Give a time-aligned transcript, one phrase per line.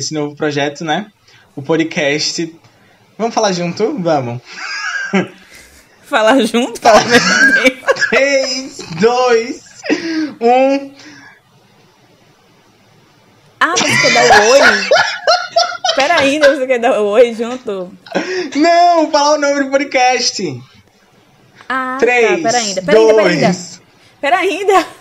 [0.00, 1.06] esse novo projeto, né?
[1.54, 2.54] O podcast.
[3.16, 3.96] Vamos falar junto?
[3.98, 4.40] Vamos.
[6.04, 6.80] Falar junto?
[6.80, 7.94] Fala mesmo tempo.
[8.10, 9.64] 3, 2,
[10.40, 10.92] 1.
[13.60, 14.60] Ah, você quer dar o oi?
[15.94, 17.96] Pera ainda, você quer dar o oi junto?
[18.56, 20.62] Não, falar o nome do podcast.
[21.68, 22.82] Ah, 3, tá, pera ainda.
[22.82, 23.52] Pera ainda, pera ainda.
[24.20, 24.22] 2.
[24.22, 24.86] Pera ainda.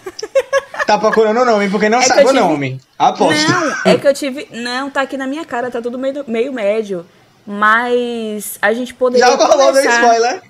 [0.85, 2.81] Tá procurando o nome porque não É sabe o tive- nome.
[2.97, 3.47] Aposto.
[3.47, 4.47] Não, é que eu tive.
[4.49, 7.05] Não, tá aqui na minha cara, tá tudo meio, meio médio.
[7.45, 9.27] Mas a gente poderia.
[9.27, 10.01] Já rolou começar...
[10.01, 10.41] spoiler.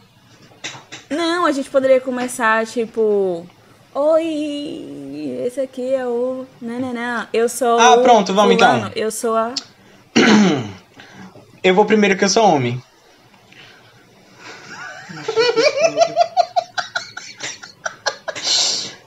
[1.09, 3.45] Não, a gente poderia começar, tipo.
[3.93, 6.45] Oi, esse aqui é o.
[6.61, 7.27] Não, não, não.
[7.33, 7.77] Eu sou.
[7.77, 8.89] Ah, pronto, vamos então.
[8.95, 9.51] Eu sou a.
[11.61, 12.81] Eu vou primeiro que eu sou homem.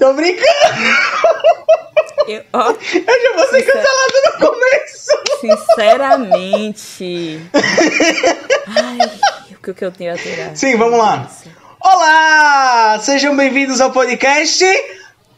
[0.02, 0.46] Tô brincando!
[2.26, 3.78] Eu, ó, Eu já vou ser Sincero.
[3.78, 5.12] cancelado no começo!
[5.40, 7.40] sinceramente.
[8.66, 8.98] Ai,
[9.52, 10.56] o que, eu tenho a tirar?
[10.56, 11.30] Sim, vamos lá.
[11.78, 12.98] Olá!
[13.00, 14.64] Sejam bem-vindos ao podcast.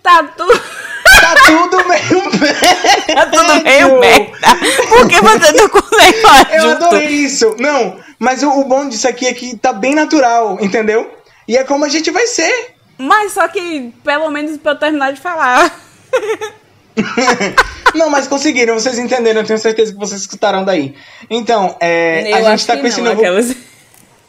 [0.03, 0.59] Tá tudo.
[0.59, 3.15] Tá tudo meio merda.
[3.15, 4.33] Tá tudo meio merda.
[4.89, 6.85] Por que você não leva Eu junto?
[6.87, 7.55] adorei isso.
[7.59, 11.15] Não, mas o, o bom disso aqui é que tá bem natural, entendeu?
[11.47, 12.73] E é como a gente vai ser.
[12.99, 15.81] Mas só que, pelo menos pra eu terminar de falar.
[17.95, 20.95] Não, mas conseguiram, vocês entenderam, eu tenho certeza que vocês escutaram daí.
[21.31, 23.21] Então, é, a gente tá com esse não, novo.
[23.21, 23.55] aquelas-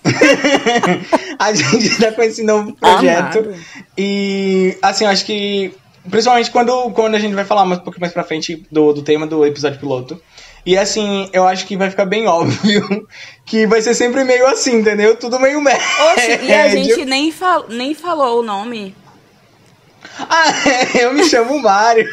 [1.39, 3.39] a gente tá com esse novo projeto.
[3.39, 3.55] Amado.
[3.97, 5.73] E assim, eu acho que.
[6.09, 9.01] Principalmente quando, quando a gente vai falar mais, um pouco mais pra frente do, do
[9.01, 10.21] tema do episódio piloto.
[10.65, 13.07] E assim, eu acho que vai ficar bem óbvio
[13.45, 15.15] que vai ser sempre meio assim, entendeu?
[15.15, 15.85] Tudo meio médio.
[16.13, 17.65] Oxe, e a gente nem, fal...
[17.69, 18.95] nem falou o nome.
[20.19, 20.45] Ah,
[20.99, 22.07] eu me chamo Mário.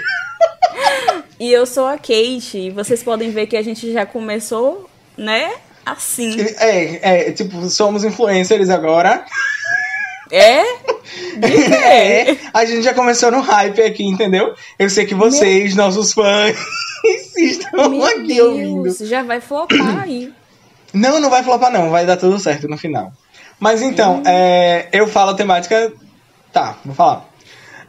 [1.38, 2.58] E eu sou a Kate.
[2.58, 5.52] E vocês podem ver que a gente já começou, né?
[5.84, 6.36] Assim.
[6.58, 9.24] É, é, tipo, somos influencers agora.
[10.30, 10.62] É?
[11.42, 11.74] Quê?
[11.74, 14.54] É, a gente já começou no hype aqui, entendeu?
[14.78, 16.56] Eu sei que vocês, nossos fãs,
[17.36, 19.06] estão Meu aqui Deus, ouvindo.
[19.06, 20.32] já vai flopar aí.
[20.92, 23.12] Não, não vai flopar não, vai dar tudo certo no final.
[23.58, 24.22] Mas então, Hum.
[24.26, 25.92] é, eu falo a temática.
[26.52, 27.28] Tá, vou falar.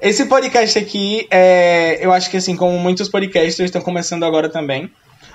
[0.02, 4.90] Esse podcast aqui, é, eu acho que assim, como muitos podcasts estão começando agora também.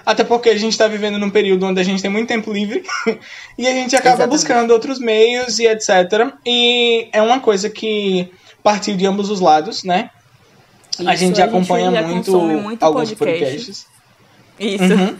[0.04, 2.82] Até porque a gente está vivendo num período onde a gente tem muito tempo livre
[3.58, 4.30] e a gente acaba Exatamente.
[4.30, 6.32] buscando outros meios e etc.
[6.46, 8.30] E é uma coisa que
[8.62, 10.08] partiu de ambos os lados, né?
[11.06, 13.44] A Isso, gente acompanha já muito, consome muito alguns podcast.
[13.44, 13.86] podcasts.
[14.58, 14.82] Isso.
[14.94, 15.16] Uhum.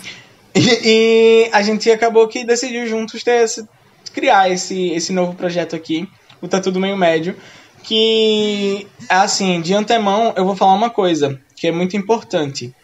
[0.55, 3.66] E, e a gente acabou que decidiu juntos ter esse-
[4.12, 6.09] criar esse, esse novo projeto aqui,
[6.41, 7.37] o Tá Tudo Meio Médio,
[7.84, 12.75] que, assim, de antemão eu vou falar uma coisa que é muito importante.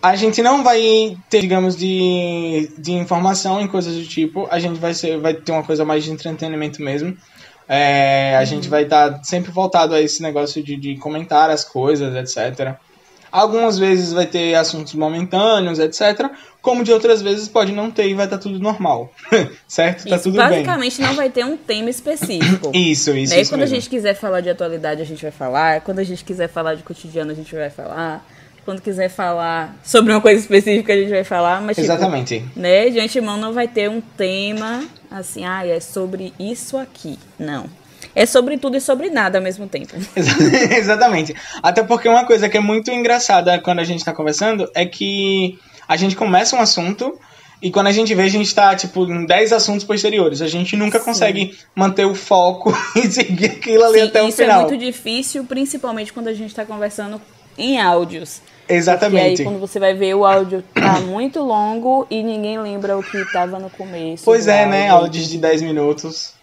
[0.00, 4.78] A gente não vai ter, digamos, de, de informação em coisas do tipo, a gente
[4.78, 7.16] vai, ser, vai ter uma coisa mais de entretenimento mesmo.
[7.68, 12.14] É, a gente vai estar sempre voltado a esse negócio de, de comentar as coisas,
[12.14, 12.76] etc.
[13.30, 16.30] Algumas vezes vai ter assuntos momentâneos, etc.
[16.62, 19.12] Como de outras vezes pode não ter e vai estar tudo normal.
[19.68, 20.08] certo?
[20.08, 20.48] Tá Isso, tudo bem.
[20.48, 22.70] basicamente não vai ter um tema específico.
[22.74, 23.40] Isso, isso, Né?
[23.42, 23.74] isso Quando a mesmo.
[23.76, 25.82] gente quiser falar de atualidade, a gente vai falar.
[25.82, 28.26] Quando a gente quiser falar de cotidiano, a gente vai falar.
[28.68, 31.62] Quando quiser falar sobre uma coisa específica, a gente vai falar.
[31.62, 32.44] Mas, tipo, Exatamente.
[32.54, 37.18] né, de antemão não vai ter um tema assim, ah, é sobre isso aqui.
[37.38, 37.64] Não.
[38.14, 39.94] É sobre tudo e sobre nada ao mesmo tempo.
[40.14, 40.36] Exa-
[40.76, 41.34] Exatamente.
[41.62, 45.58] Até porque uma coisa que é muito engraçada quando a gente tá conversando é que
[45.88, 47.18] a gente começa um assunto
[47.62, 50.42] e quando a gente vê, a gente tá, tipo, em 10 assuntos posteriores.
[50.42, 51.06] A gente nunca Sim.
[51.06, 54.60] consegue manter o foco e seguir aquilo ali Sim, até o isso final.
[54.60, 57.18] é muito difícil, principalmente quando a gente tá conversando
[57.56, 58.42] em áudios.
[58.68, 59.42] Exatamente.
[59.42, 63.24] aí quando você vai ver o áudio tá muito longo e ninguém lembra o que
[63.32, 64.24] tava no começo.
[64.24, 64.88] Pois é, né?
[64.88, 65.06] áudio.
[65.06, 66.34] Áudios de 10 minutos.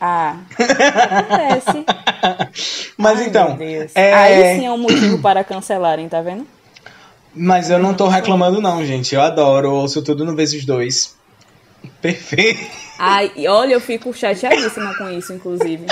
[0.00, 1.84] Ah, acontece.
[2.96, 3.58] Mas Ai, então,
[3.94, 4.14] é...
[4.14, 6.46] Aí sim é um motivo para cancelarem, tá vendo?
[7.34, 9.14] Mas eu não tô reclamando não, gente.
[9.14, 11.16] Eu adoro, eu ouço tudo no vezes dois.
[12.00, 12.60] Perfeito.
[12.98, 15.86] Ai, e olha, eu fico chateadíssima com isso, inclusive.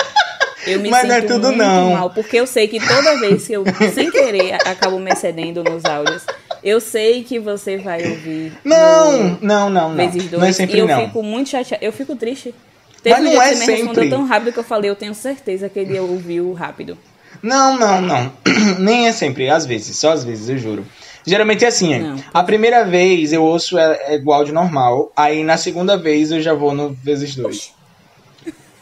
[0.67, 1.91] Eu me Mas sinto não é tudo muito não.
[1.91, 3.63] mal, porque eu sei que toda vez que eu,
[3.93, 6.25] sem querer, acabo me excedendo nos áudios,
[6.63, 8.53] eu sei que você vai ouvir.
[8.63, 9.95] Não, não, não, não.
[9.95, 10.41] vezes dois.
[10.41, 11.05] Não é sempre e eu não.
[11.05, 11.83] fico muito chateada.
[11.83, 12.53] Eu fico triste.
[13.01, 13.75] Teve Mas um não é que você me sempre.
[13.83, 16.97] respondeu tão rápido que eu falei, eu tenho certeza que ele ouviu rápido.
[17.41, 18.31] Não, não, não.
[18.77, 20.85] Nem é sempre, às vezes, só às vezes, eu juro.
[21.25, 25.57] Geralmente é assim, a primeira vez eu ouço é, é o áudio normal, aí na
[25.57, 27.71] segunda vez eu já vou no vezes dois.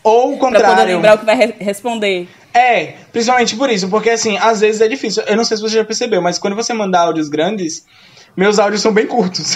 [0.09, 0.95] Ou o Pra poder contrário.
[0.95, 2.27] lembrar o que vai re- responder.
[2.53, 5.23] É, principalmente por isso, porque assim, às vezes é difícil.
[5.27, 7.85] Eu não sei se você já percebeu, mas quando você manda áudios grandes,
[8.35, 9.55] meus áudios são bem curtos.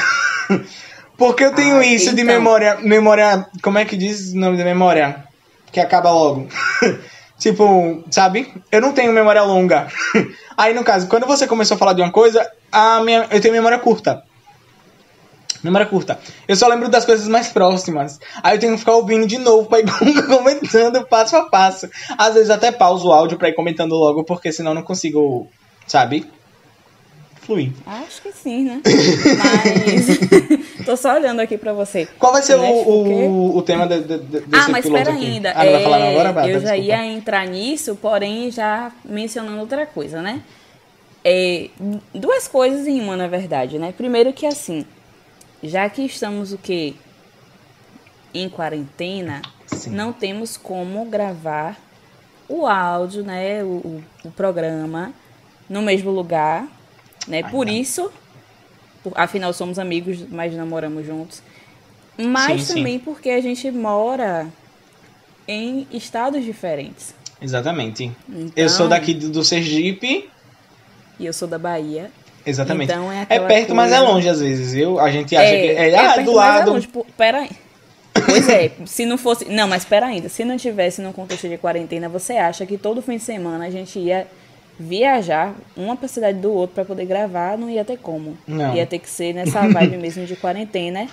[1.18, 2.34] Porque eu tenho Ah, isso de então.
[2.36, 2.78] memória.
[2.82, 3.46] Memória.
[3.62, 5.24] Como é que diz o nome da memória?
[5.72, 6.48] Que acaba logo.
[7.38, 8.52] tipo, sabe?
[8.72, 9.88] Eu não tenho memória longa.
[10.58, 13.54] Aí, no caso, quando você começou a falar de uma coisa, a minha, eu tenho
[13.54, 14.24] memória curta.
[15.64, 16.20] Memória curta.
[16.48, 18.20] Eu só lembro das coisas mais próximas.
[18.42, 19.86] Aí eu tenho que ficar ouvindo de novo pra ir
[20.28, 21.88] comentando passo a passo.
[22.18, 25.48] Às vezes até pauso o áudio pra ir comentando logo, porque senão eu não consigo,
[25.86, 26.26] sabe?
[27.42, 27.72] Fluir.
[27.88, 28.82] Acho que sim, né?
[28.86, 30.78] Mas.
[30.86, 32.08] Tô só olhando aqui pra você.
[32.20, 35.12] Qual vai ser o, com o o, tema de, de, de- desse Ah, mas espera
[35.12, 35.52] ainda.
[35.56, 36.24] Ah, não vai É, falar não agora?
[36.34, 36.48] Bárbara?
[36.48, 36.86] eu já Desculpa.
[36.88, 40.42] ia entrar nisso, porém já mencionando outra coisa, né?
[41.24, 41.68] É,
[42.14, 43.92] duas coisas em uma, na verdade, né?
[43.96, 44.86] Primeiro que assim,
[45.64, 46.96] já que estamos o quê?
[48.34, 49.92] Em quarentena, Sim.
[49.92, 51.78] não temos como gravar
[52.48, 53.64] o áudio, né?
[53.64, 55.14] O, o, programa
[55.70, 56.68] no mesmo lugar,
[57.28, 57.44] né?
[57.44, 57.80] Por Ainda.
[57.80, 58.12] isso,
[59.16, 61.42] afinal somos amigos, mas namoramos juntos.
[62.18, 62.76] Mas Sim, sim.
[62.76, 64.48] também porque a gente mora
[65.48, 67.14] em estados diferentes.
[67.42, 68.12] Exatamente.
[68.30, 70.30] Então, Eu sou daqui do, do Sergipe.
[71.20, 72.12] E eu sou da Bahia.
[72.46, 72.92] Exatamente.
[72.92, 75.00] Então é é perto, mas é coisa- longe às vezes, viu?
[75.00, 76.72] A gente acha que é, é ah, perto, do é lado.
[76.74, 76.88] longe.
[76.88, 77.48] Pô, Pera.
[78.26, 79.46] Pois é, se não fosse.
[79.46, 80.28] Não, mas pera ainda.
[80.28, 83.70] Se não tivesse no contexto de quarentena, você acha que todo fim de semana a
[83.70, 84.28] gente ia
[84.80, 87.58] viajar uma pra cidade do outro pra poder gravar?
[87.58, 88.38] Não ia ter como.
[88.48, 88.76] Não.
[88.76, 91.08] Ia ter que ser nessa vibe mesmo de quarentena.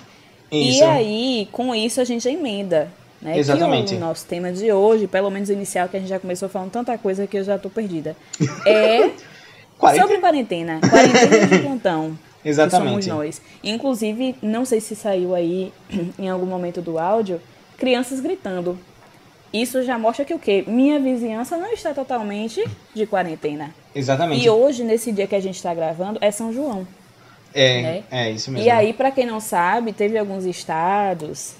[0.51, 0.79] Isso.
[0.79, 2.89] E aí, com isso, a gente emenda.
[3.21, 3.37] Né?
[3.37, 3.91] Exatamente.
[3.91, 6.71] Que o nosso tema de hoje, pelo menos inicial, que a gente já começou falando
[6.71, 8.15] tanta coisa que eu já tô perdida.
[8.65, 9.09] É
[9.79, 10.01] 40?
[10.01, 10.79] sobre quarentena.
[10.87, 12.19] Quarentena de plantão.
[12.45, 13.05] Exatamente.
[13.05, 13.41] Somos nós.
[13.63, 15.73] Inclusive, não sei se saiu aí
[16.19, 17.41] em algum momento do áudio,
[17.77, 18.77] crianças gritando.
[19.51, 20.63] Isso já mostra que o quê?
[20.67, 23.73] Minha vizinhança não está totalmente de quarentena.
[23.95, 24.45] Exatamente.
[24.45, 26.85] E hoje, nesse dia que a gente está gravando, é São João.
[27.51, 28.03] é, né?
[28.11, 28.67] é isso mesmo.
[28.67, 31.55] E aí, para quem não sabe, teve alguns estados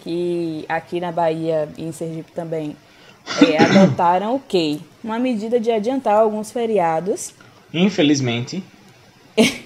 [0.00, 2.76] que aqui na Bahia e em Sergipe também
[3.40, 4.80] é, adotaram o quê?
[5.02, 7.32] Uma medida de adiantar alguns feriados.
[7.72, 8.62] Infelizmente.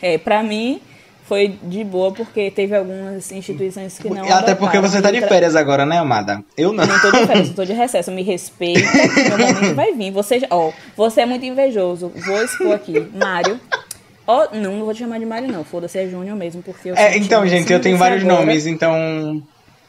[0.01, 0.81] É, para mim
[1.25, 5.29] foi de boa porque teve algumas instituições que não Até porque você tá de outra-
[5.29, 6.41] férias agora, né, amada?
[6.57, 6.87] Eu não.
[6.87, 8.13] Não tô de férias, eu tô de recesso.
[8.13, 8.81] Me respeita,
[9.37, 10.13] meu momento vai vir.
[10.13, 12.13] Você, ó, você é muito invejoso.
[12.15, 13.09] Vou expor aqui.
[13.15, 13.59] Mário.
[14.29, 15.65] Ó, não, não vou te chamar de Mário, não.
[15.65, 18.41] Foda-se, é Júnior mesmo, porque eu É, então, gente, eu tenho vários agora.
[18.41, 19.43] nomes, então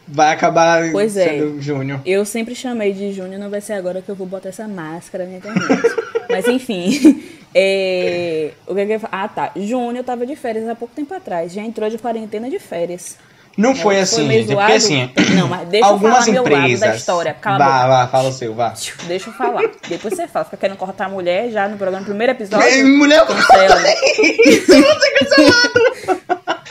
[0.07, 1.25] vai acabar Pois é.
[1.29, 1.99] sendo Júnior.
[2.05, 5.25] Eu sempre chamei de Júnior, não vai ser agora que eu vou botar essa máscara
[5.25, 5.81] na internet.
[6.29, 7.23] Mas enfim.
[7.59, 9.01] É, o que, que eu?
[9.11, 9.51] Ah, tá.
[9.55, 11.51] Júnior tava de férias há pouco tempo atrás.
[11.51, 13.17] Já entrou de quarentena de férias.
[13.57, 14.51] Não foi Foi assim, meio gente.
[14.53, 15.11] é Porque assim.
[15.35, 16.95] Não, mas deixa eu algumas falar meu lado da empresas.
[16.97, 17.33] história.
[17.33, 18.75] Cala vá, vá, fala o seu, vá.
[19.07, 19.63] Deixa eu falar.
[19.89, 20.45] Depois você fala.
[20.45, 22.87] Fica querendo cortar a mulher já no programa, no primeiro episódio.
[22.87, 23.75] Mulher, Cancela.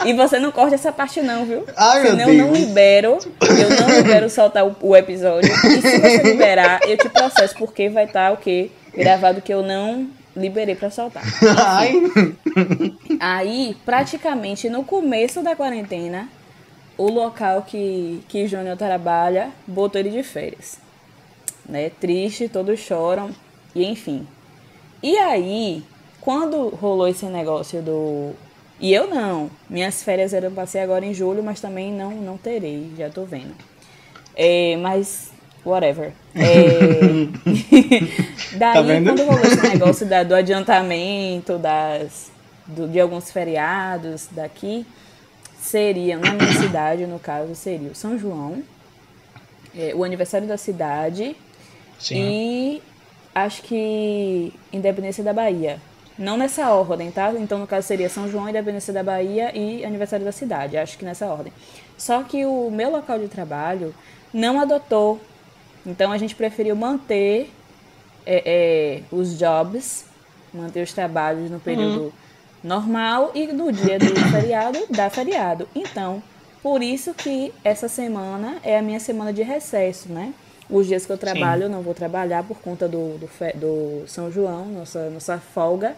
[0.04, 1.64] E você não corta essa parte não, viu?
[1.76, 2.58] Ai, meu Senão eu não Deus.
[2.60, 3.18] libero.
[3.40, 5.50] Eu não libero soltar o, o episódio.
[5.52, 8.70] E se você liberar, eu te processo, porque vai estar o quê?
[8.96, 10.06] Gravado que eu não
[10.36, 11.24] liberei pra soltar.
[11.66, 11.94] Ai.
[13.18, 16.28] Aí, praticamente no começo da quarentena,
[16.98, 20.78] o local que, que Júnior trabalha botou ele de férias.
[21.68, 21.90] Né?
[21.90, 23.30] Triste, todos choram,
[23.74, 24.26] e enfim.
[25.02, 25.82] E aí,
[26.20, 28.32] quando rolou esse negócio do.
[28.78, 29.50] E eu não.
[29.68, 33.24] Minhas férias eram pra ser agora em julho, mas também não, não terei, já tô
[33.24, 33.54] vendo.
[34.34, 35.32] É, mas,
[35.66, 36.12] whatever.
[36.34, 37.26] É...
[38.56, 39.04] Daí, Tá vendo?
[39.10, 42.30] quando rolou esse negócio da- do adiantamento das,
[42.66, 44.86] do- de alguns feriados daqui,
[45.60, 48.62] seria, na minha cidade, no caso, seria o São João,
[49.76, 51.36] é, o aniversário da cidade
[51.98, 52.16] Sim.
[52.16, 52.82] e
[53.34, 55.78] acho que Independência da Bahia.
[56.18, 57.30] Não nessa ordem, tá?
[57.38, 60.78] Então, no caso, seria São João, Independência da Bahia e aniversário da cidade.
[60.78, 61.52] Acho que nessa ordem.
[61.98, 63.94] Só que o meu local de trabalho
[64.32, 65.20] não adotou.
[65.86, 67.50] Então, a gente preferiu manter
[68.26, 70.04] é, é, os jobs,
[70.52, 72.12] manter os trabalhos no período
[72.62, 75.68] normal e no dia do feriado, dá feriado.
[75.74, 76.22] Então,
[76.62, 80.34] por isso que essa semana é a minha semana de recesso, né?
[80.68, 84.32] Os dias que eu trabalho, eu não vou trabalhar por conta do, do, do São
[84.32, 85.94] João, nossa, nossa folga.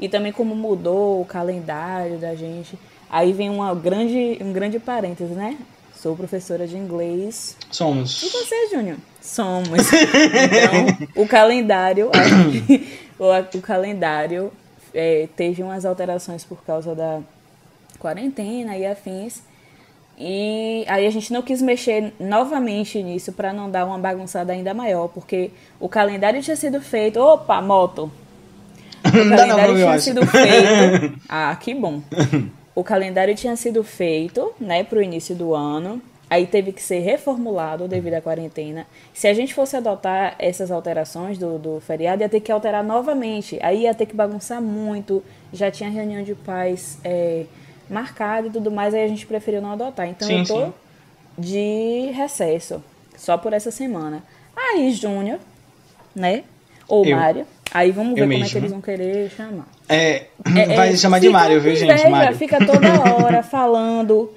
[0.00, 2.76] E também como mudou o calendário da gente.
[3.08, 5.56] Aí vem uma grande, um grande parêntese, né?
[6.00, 8.22] Sou professora de inglês e Somos.
[8.22, 8.98] você, Júnior?
[9.20, 9.92] Somos.
[9.92, 12.08] Então, o calendário,
[13.18, 14.52] o, o calendário
[14.94, 17.20] é, teve umas alterações por causa da
[17.98, 19.42] quarentena e afins.
[20.16, 24.72] E aí a gente não quis mexer novamente nisso para não dar uma bagunçada ainda
[24.72, 25.50] maior, porque
[25.80, 27.18] o calendário tinha sido feito.
[27.18, 28.10] Opa, moto!
[29.04, 31.18] O Não dá não, calendário eu tinha sido feito.
[31.28, 32.02] Ah, que bom.
[32.78, 36.00] o calendário tinha sido feito, né, para o início do ano.
[36.30, 38.86] Aí teve que ser reformulado devido à quarentena.
[39.12, 43.58] Se a gente fosse adotar essas alterações do, do feriado, ia ter que alterar novamente.
[43.62, 45.24] Aí ia ter que bagunçar muito.
[45.52, 47.46] Já tinha reunião de pais é,
[47.90, 48.94] marcada e tudo mais.
[48.94, 50.06] Aí a gente preferiu não adotar.
[50.06, 50.72] Então Sim, eu tô sim.
[51.36, 52.80] de recesso.
[53.16, 54.22] Só por essa semana.
[54.54, 55.40] Aí, Júnior,
[56.14, 56.44] né?
[56.86, 57.16] Ou Eu.
[57.16, 57.46] Mário.
[57.72, 58.50] Aí vamos ver Eu como é mesmo.
[58.52, 59.66] que eles vão querer chamar.
[59.88, 62.08] É, É, vai é, chamar de Mário, viu, gente?
[62.08, 62.36] Mário.
[62.36, 62.88] Fica toda
[63.22, 64.30] hora falando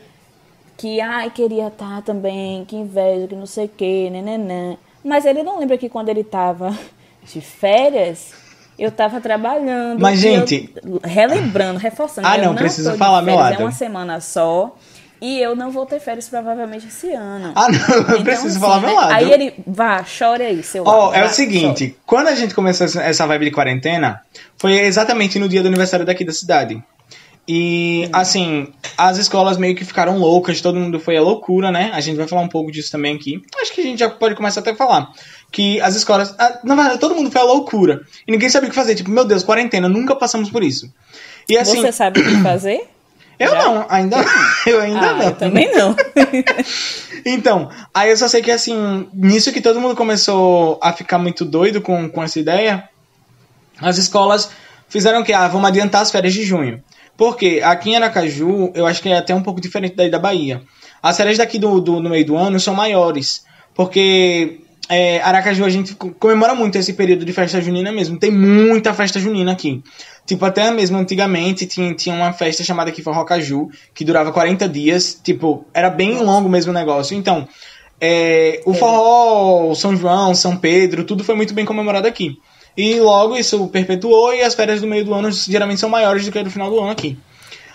[0.78, 4.76] que, ai, queria estar também, que inveja, que não sei o que, nenenã.
[5.04, 6.78] Mas ele não lembra que quando ele tava
[7.24, 8.34] de férias,
[8.78, 10.00] eu tava trabalhando.
[10.00, 10.74] Mas, e eu- gente-
[11.04, 12.28] relembrando, reforçando.
[12.28, 13.62] Ah, eu não, preciso falar meu férias, lado.
[13.62, 14.76] É uma semana só.
[15.22, 17.54] E eu não vou ter férias provavelmente esse ano.
[17.56, 19.12] Ah, não, eu Então, preciso assim, falar meu né, lado.
[19.14, 22.88] Aí ele, vá, chore aí, seu Ó, lado, é o seguinte, quando a gente começou
[22.88, 24.22] essa- vibe de quarentena,
[24.58, 26.84] foi exatamente no dia do aniversário daqui da cidade.
[27.48, 31.92] E, assim, as escolas meio que ficaram loucas, todo mundo foi a loucura, né?
[31.94, 33.42] A gente vai falar um pouco disso também aqui.
[33.62, 35.10] Acho que a gente já pode começar até a falar.
[35.52, 36.36] Que as escolas.
[36.64, 38.02] Na verdade, todo mundo foi a loucura.
[38.28, 38.96] E ninguém sabia o que fazer.
[38.96, 40.92] Tipo, meu Deus, quarentena, nunca passamos por isso.
[41.50, 41.82] E assim.
[41.82, 42.88] Você sabe o que fazer?
[43.44, 43.66] Eu já?
[43.66, 44.18] não, ainda,
[44.66, 45.24] eu ainda ah, não.
[45.24, 45.96] eu também não.
[47.24, 51.46] Então, aí eu só sei que assim, nisso que todo mundo começou a ficar muito
[51.46, 52.90] doido com, com essa ideia,
[53.80, 54.50] as escolas
[54.90, 56.84] fizeram que, ah, vamos adiantar as férias de junho.
[57.16, 60.64] Porque aqui em Aracaju, eu acho que é até um pouco diferente daí da Bahia.
[61.02, 63.46] As férias daqui do, do, no meio do ano são maiores.
[63.76, 68.18] Porque é, Aracaju a gente co- comemora muito esse período de festa junina mesmo.
[68.20, 69.82] Tem muita festa junina aqui.
[70.26, 75.20] Tipo, até mesmo antigamente tinha, tinha uma festa chamada aqui Forrocaju, que durava 40 dias.
[75.24, 77.16] Tipo, era bem longo mesmo o negócio.
[77.18, 77.48] Então,
[78.00, 82.38] é, o forró, o São João, São Pedro, tudo foi muito bem comemorado aqui.
[82.76, 86.32] E logo isso perpetuou e as férias do meio do ano geralmente são maiores do
[86.32, 87.18] que a do final do ano aqui.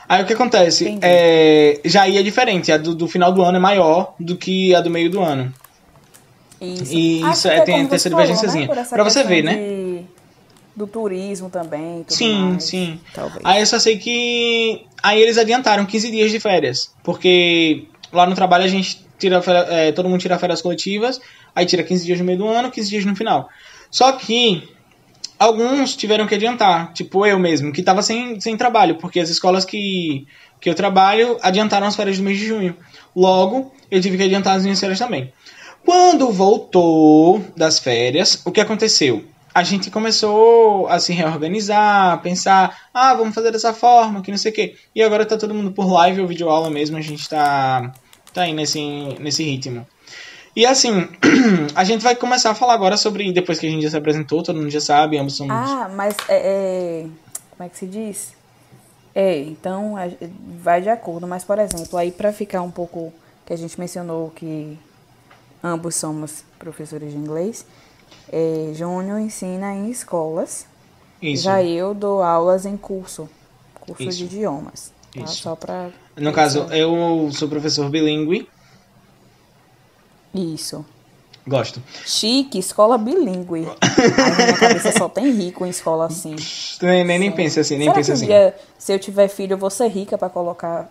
[0.09, 0.99] Aí o que acontece?
[1.03, 4.75] É, já aí é diferente, a do, do final do ano é maior do que
[4.75, 5.53] a do meio do ano.
[6.61, 6.95] Isso.
[6.95, 8.69] E Acho isso é- tem- tem você essa divergênciazinha.
[8.73, 9.55] Essa Pra você ver, né?
[9.55, 10.17] de-
[10.75, 12.03] Do turismo também.
[12.03, 13.01] Tudo Sim, mais, sim.
[13.15, 13.41] Talvez.
[13.45, 14.83] Aí eu só sei que.
[15.03, 16.93] Aí eles adiantaram 15 dias de férias.
[17.03, 21.19] Porque lá no trabalho a gente tira é, todo mundo tira férias coletivas,
[21.55, 23.49] aí tira 15 dias no meio do ano, 15 dias no final.
[23.91, 24.69] Só que
[25.39, 29.65] alguns tiveram que adiantar, tipo eu mesmo, que tava sem, sem trabalho, porque as escolas
[29.65, 30.27] que,
[30.61, 32.77] que eu trabalho adiantaram as férias do mês de junho.
[33.15, 35.33] Logo, eu tive que adiantar as minhas férias também.
[35.87, 39.25] Quando voltou das férias, o que aconteceu?
[39.55, 44.37] A gente começou a se reorganizar, a pensar, ah, vamos fazer dessa forma, que não
[44.37, 44.75] sei o quê.
[44.95, 47.95] E agora tá todo mundo por live ou videoaula mesmo, a gente tá,
[48.35, 48.81] tá aí nesse,
[49.21, 49.87] nesse ritmo.
[50.55, 51.09] E assim,
[51.75, 54.43] a gente vai começar a falar agora sobre, depois que a gente já se apresentou,
[54.43, 55.55] todo mundo já sabe, ambos somos...
[55.55, 57.07] Ah, mas é, é-
[57.51, 58.35] Como é que se diz?
[59.15, 59.95] É, então
[60.63, 61.27] vai de acordo.
[61.27, 63.13] Mas, por exemplo, aí para ficar um pouco.
[63.47, 64.77] Que a gente mencionou que
[65.63, 67.67] ambos somos professores de inglês.
[68.31, 70.67] É, Júnior ensina em escolas.
[71.21, 71.45] Isso.
[71.45, 73.29] Já eu dou aulas em curso.
[73.81, 74.19] Curso Isso.
[74.19, 74.93] de idiomas.
[75.15, 75.23] Tá?
[75.23, 75.43] Isso.
[75.43, 75.91] Só pra.
[76.17, 78.49] No caso, eu sou professor bilíngue,
[80.35, 80.85] Isso.
[81.47, 81.83] gosto.
[82.05, 83.67] Chique, escola bilíngue.
[83.81, 86.37] Aí na minha cabeça só tem rico em escola assim.
[86.83, 88.27] Nem, nem, nem pense assim, nem Será um assim.
[88.27, 90.91] dia, se eu tiver filho, eu vou ser rica pra colocar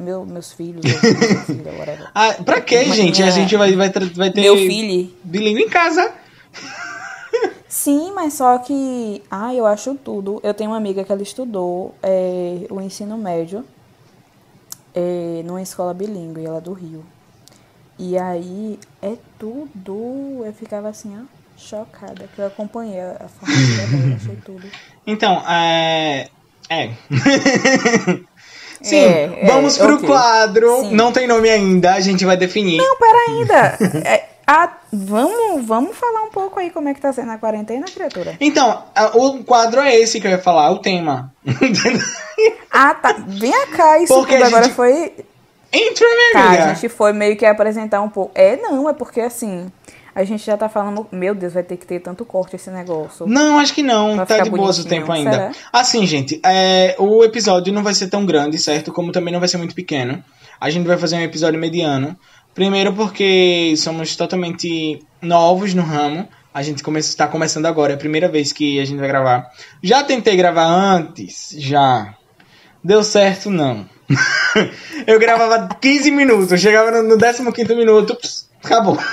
[0.00, 0.98] meu, meus filhos, minha
[1.44, 2.10] filha, whatever.
[2.14, 3.22] Ah, pra quê, Mas gente?
[3.22, 5.10] A minha- gente vai, vai, vai ter Meu filho?
[5.22, 6.12] bilíngue em casa.
[7.68, 9.22] Sim, mas só que.
[9.30, 10.40] Ah, eu acho tudo.
[10.42, 13.64] Eu tenho uma amiga que ela estudou é, o ensino médio
[14.94, 17.04] é, numa escola bilíngue, ela é do Rio.
[17.98, 20.42] E aí é tudo.
[20.44, 21.22] Eu ficava assim, ó,
[21.56, 24.66] chocada, que eu acompanhei a formatura dela, achei tudo.
[25.06, 26.28] Então, é.
[26.68, 26.90] É.
[28.82, 30.08] Sim, É, é, vamos pro ok.
[30.08, 30.80] quadro.
[30.82, 30.94] Sim.
[30.94, 32.78] Não tem nome ainda, a gente vai definir.
[32.78, 33.78] Não, pera ainda.
[34.08, 37.84] É, ah, vamos, vamos falar um pouco aí como é que tá sendo a quarentena,
[37.86, 38.36] criatura.
[38.40, 41.32] Então, a- o quadro é esse que eu ia falar, o tema.
[42.70, 43.16] Ah, tá.
[43.26, 45.12] Vem cá, isso Porque tudo a agora gente- foi.
[45.72, 46.64] Entra, minha Tá, amiga.
[46.64, 48.32] a gente foi meio que apresentar um pouco.
[48.34, 49.70] É, não, é porque assim.
[50.14, 51.06] A gente já tá falando.
[51.12, 53.26] Meu Deus, vai ter que ter tanto corte esse negócio.
[53.26, 54.16] Não, acho que não.
[54.16, 55.30] Vai tá de boas o tempo ainda.
[55.30, 55.52] será?
[55.72, 58.92] Assim, gente, é, o episódio não vai ser tão grande, certo?
[58.92, 60.22] Como também não vai ser muito pequeno.
[60.60, 62.16] A gente vai fazer um episódio mediano.
[62.54, 66.28] Primeiro porque somos totalmente novos no ramo.
[66.52, 69.50] A gente está começando agora, é a primeira vez que a gente vai gravar.
[69.80, 72.14] Já tentei gravar antes, já.
[72.82, 73.88] Deu certo, não.
[75.06, 78.98] Eu gravava 15 minutos, chegava no, no 15 minuto, pss, acabou.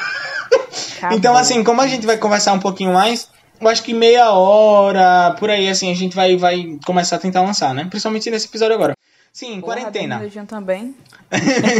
[0.98, 1.18] Acabou.
[1.18, 5.36] Então, assim, como a gente vai conversar um pouquinho mais, eu acho que meia hora,
[5.40, 7.86] por aí, assim, a gente vai, vai começar a tentar lançar, né?
[7.90, 8.94] Principalmente nesse episódio agora.
[9.34, 10.22] Sim, Porra, quarentena.
[10.48, 10.96] Também.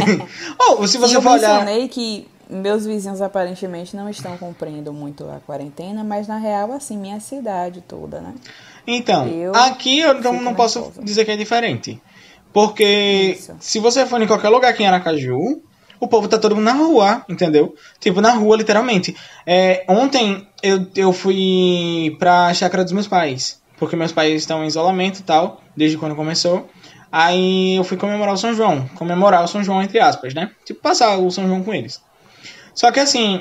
[0.68, 1.58] Ou se você E eu for olhar.
[1.58, 6.96] mencionei que meus vizinhos aparentemente não estão cumprindo muito a quarentena, mas na real, assim,
[6.96, 8.34] minha cidade toda, né?
[8.86, 12.00] Então, Eu aqui eu não, não posso dizer que é diferente.
[12.52, 13.54] Porque Isso.
[13.60, 15.60] se você for em qualquer lugar aqui em Aracaju,
[16.00, 17.74] o povo tá todo mundo na rua, entendeu?
[17.98, 19.16] Tipo, na rua, literalmente.
[19.46, 23.60] É, ontem eu, eu fui pra chácara dos meus pais.
[23.78, 26.68] Porque meus pais estão em isolamento e tal, desde quando começou.
[27.10, 28.88] Aí eu fui comemorar o São João.
[28.94, 30.50] Comemorar o São João, entre aspas, né?
[30.64, 32.00] Tipo, passar o São João com eles.
[32.74, 33.40] Só que assim,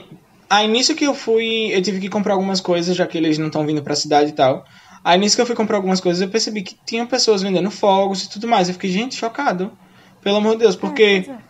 [0.49, 3.47] aí nisso que eu fui, eu tive que comprar algumas coisas, já que eles não
[3.47, 4.65] estão vindo pra cidade e tal.
[5.03, 8.23] Aí nisso que eu fui comprar algumas coisas, eu percebi que tinha pessoas vendendo fogos
[8.23, 8.67] e tudo mais.
[8.67, 9.71] Eu fiquei, gente, chocado.
[10.21, 11.03] Pelo amor de Deus, porque.
[11.03, 11.46] É, pois é.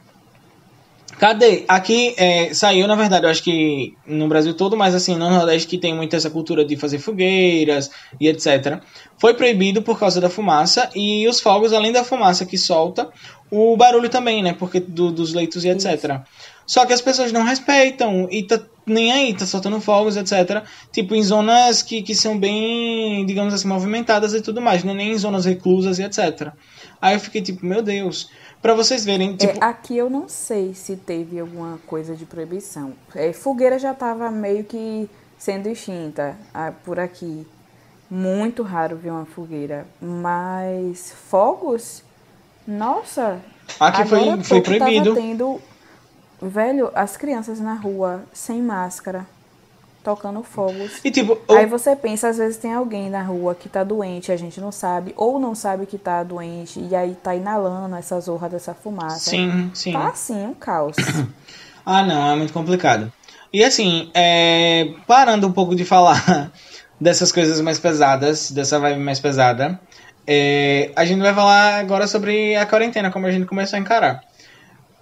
[1.20, 1.66] Cadê?
[1.68, 5.68] Aqui é, saiu, na verdade, eu acho que no Brasil todo, mas assim, no Nordeste
[5.68, 8.84] que tem muito essa cultura de fazer fogueiras e etc.
[9.18, 13.10] Foi proibido por causa da fumaça e os fogos, além da fumaça que solta,
[13.50, 14.54] o barulho também, né?
[14.54, 16.22] Porque do- dos leitos e etc.
[16.68, 20.64] Só que as pessoas não respeitam e tá nem aí, tá soltando fogos, etc.
[20.92, 24.98] Tipo, em zonas que, que são bem, digamos assim, movimentadas e tudo mais, não é
[24.98, 26.54] nem em zonas reclusas e etc.
[27.02, 28.30] Aí eu fiquei tipo, meu Deus.
[28.62, 32.94] Pra vocês verem, tipo, É, aqui eu não sei se teve alguma coisa de proibição.
[33.16, 37.46] É, fogueira já estava meio que sendo extinta ah, por aqui.
[38.10, 39.86] Muito raro ver uma fogueira.
[40.02, 42.04] Mas fogos,
[42.68, 43.40] nossa.
[43.80, 45.14] Aqui foi- foi proibido.
[45.14, 45.62] Tava tendo,
[46.42, 49.26] velho, as crianças na rua sem máscara,
[50.08, 51.04] tocando fogos.
[51.04, 54.38] e tipo, Aí você pensa, às vezes tem alguém na rua que tá doente, a
[54.38, 58.48] gente não sabe, ou não sabe que tá doente, e aí tá inalando essa zorra
[58.48, 59.32] dessa fumaça.
[59.32, 59.92] Sim, sim.
[59.92, 60.96] Tá assim, um caos.
[61.90, 63.10] Ah, não, é muito complicado.
[63.54, 66.52] E assim, é, parando um pouco de falar
[67.00, 69.80] dessas coisas mais pesadas, dessa vibe mais pesada,
[70.28, 74.20] é, a gente vai falar agora sobre a quarentena, como a gente começou a encarar.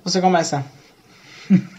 [0.03, 0.63] Você começa?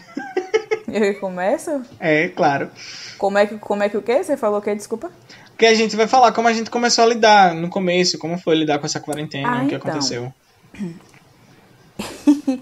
[0.91, 1.81] Eu começo?
[1.99, 2.69] É, claro.
[3.17, 4.23] Como é que, como é que o quê?
[4.23, 4.73] Você falou o quê?
[4.73, 5.11] Desculpa?
[5.57, 8.55] Que a gente vai falar como a gente começou a lidar no começo, como foi
[8.55, 9.89] lidar com essa quarentena, Ah, o que então.
[9.89, 10.33] aconteceu.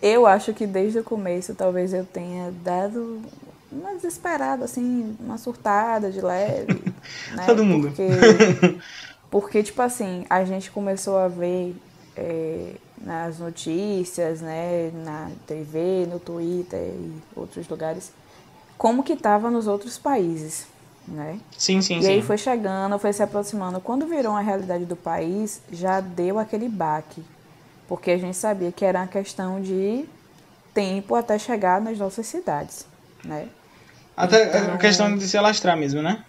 [0.00, 3.20] Eu acho que desde o começo talvez eu tenha dado
[3.72, 6.66] uma desesperada, assim, uma surtada de leve.
[7.34, 7.44] né?
[7.46, 7.88] Todo mundo.
[7.88, 8.78] Porque,
[9.30, 11.74] porque, tipo assim, a gente começou a ver
[12.14, 12.72] é,
[13.06, 18.10] nas notícias, né, na TV, no Twitter e outros lugares,
[18.76, 20.66] como que tava nos outros países,
[21.06, 21.38] né?
[21.56, 22.08] Sim, sim, E sim.
[22.10, 23.80] aí foi chegando, foi se aproximando.
[23.80, 27.22] Quando virou uma realidade do país, já deu aquele baque.
[27.86, 30.04] Porque a gente sabia que era uma questão de
[30.74, 32.84] tempo até chegar nas nossas cidades,
[33.24, 33.48] né?
[34.16, 36.24] Até a Então- questão de se alastrar mesmo, né?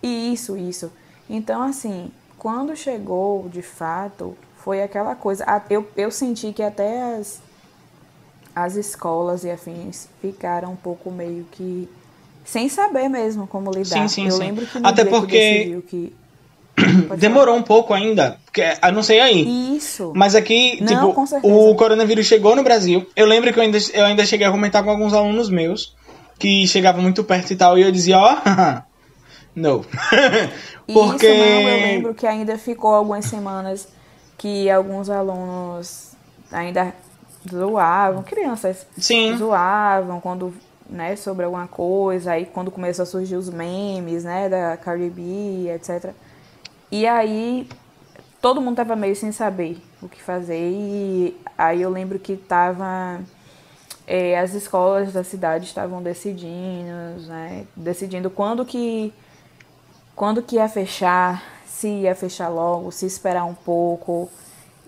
[0.00, 0.92] Isso, isso.
[1.28, 4.36] Então, assim, quando chegou, de fato,
[4.68, 5.46] foi aquela coisa.
[5.70, 7.40] Eu, eu senti que até as,
[8.54, 11.88] as escolas e afins ficaram um pouco meio que
[12.44, 14.06] sem saber mesmo como lidar.
[14.06, 14.38] Sim, sim, eu sim.
[14.40, 16.14] lembro que Até porque que
[17.16, 19.42] Demorou um pouco ainda, porque, eu não sei aí.
[19.42, 19.76] falar.
[19.76, 20.12] Isso.
[20.14, 23.06] Mas aqui, Não, tipo, o coronavírus chegou no Brasil.
[23.16, 25.96] Eu lembro que eu ainda, eu ainda cheguei a comentar com alguns alunos meus
[26.38, 28.36] que chegavam muito perto e tal, e eu dizia, ó,
[29.56, 29.82] não.
[30.86, 31.26] Porque.
[31.26, 33.88] Isso não, eu lembro que ainda ficou algumas semanas
[34.38, 36.12] que alguns alunos
[36.50, 36.94] ainda
[37.50, 39.36] zoavam, crianças Sim.
[39.36, 40.54] zoavam quando,
[40.88, 45.68] né, sobre alguma coisa, aí quando começou a surgir os memes, né, da Cardi B,
[45.74, 46.12] etc.
[46.90, 47.68] E aí
[48.40, 53.20] todo mundo tava meio sem saber o que fazer e aí eu lembro que tava
[54.06, 59.12] é, as escolas da cidade estavam decidindo, né, decidindo quando que
[60.14, 61.44] quando que ia fechar,
[61.78, 64.28] se ia fechar logo, se esperar um pouco.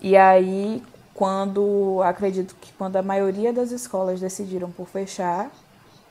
[0.01, 5.49] E aí, quando acredito que quando a maioria das escolas decidiram por fechar,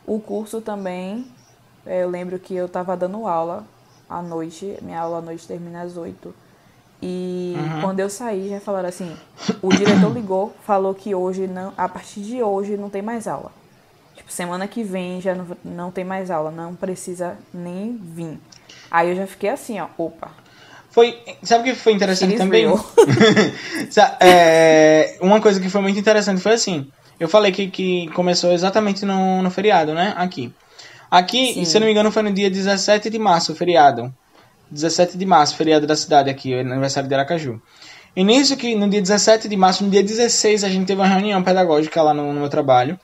[0.07, 1.27] o curso também,
[1.85, 3.67] eh, eu lembro que eu estava dando aula
[4.09, 6.35] à noite, minha aula à noite termina às 8.
[7.03, 9.15] E quando eu saí, já falaram assim,
[9.61, 13.53] o diretor ligou, falou que hoje não, a partir de hoje não tem mais aula.
[14.17, 18.41] Tipo, semana que vem já não, não tem mais aula, não precisa nem vir.
[18.91, 20.31] Aí eu já fiquei assim, ó, opa.
[20.91, 21.19] Foi.
[21.43, 22.67] Sabe o que foi interessante is também?
[24.21, 26.91] é, uma coisa que foi muito interessante foi assim.
[27.19, 30.15] Eu falei que, que começou exatamente no, no feriado, né?
[30.17, 30.53] Aqui.
[31.11, 31.65] Aqui, Sim.
[31.65, 34.13] se eu não me engano, foi no dia 17 de março, o feriado.
[34.71, 37.61] 17 de março, feriado da cidade aqui, aniversário de Aracaju.
[38.15, 41.09] E nisso que no dia 17 de março, no dia 16, a gente teve uma
[41.09, 42.99] reunião pedagógica lá no, no meu trabalho.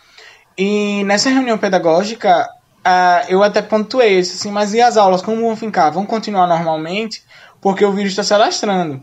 [0.56, 2.48] E nessa reunião pedagógica,
[2.84, 5.90] ah, eu até pontuei disse assim, mas e as aulas, como vão ficar?
[5.90, 7.22] Vão continuar normalmente?
[7.60, 9.02] Porque o vírus está se alastrando.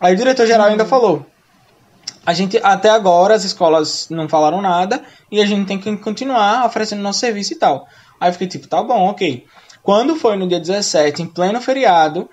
[0.00, 1.26] Aí o diretor-geral ainda falou,
[2.24, 6.66] a gente até agora as escolas não falaram nada e a gente tem que continuar
[6.66, 7.86] oferecendo nosso serviço e tal.
[8.20, 9.44] Aí eu fiquei tipo, tá bom, ok.
[9.82, 12.28] Quando foi no dia 17, em pleno feriado,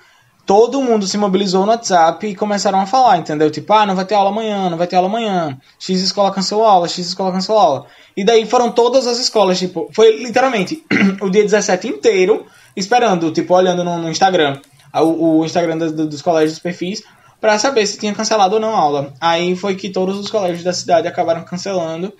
[0.45, 3.49] todo mundo se mobilizou no WhatsApp e começaram a falar, entendeu?
[3.49, 5.57] Tipo, ah, não vai ter aula amanhã, não vai ter aula amanhã.
[5.79, 7.85] X escola cancelou aula, X escola cancelou aula.
[8.15, 10.83] E daí foram todas as escolas, tipo, foi literalmente
[11.21, 14.59] o dia 17 inteiro esperando, tipo, olhando no, no Instagram,
[15.01, 17.03] o, o Instagram dos, dos colégios dos perfis,
[17.39, 19.13] para saber se tinha cancelado ou não a aula.
[19.19, 22.13] Aí foi que todos os colégios da cidade acabaram cancelando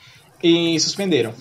[0.44, 1.34] e suspenderam.